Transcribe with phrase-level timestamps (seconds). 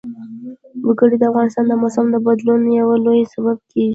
[0.87, 3.89] وګړي د افغانستان د موسم د بدلون یو لوی سبب کېږي.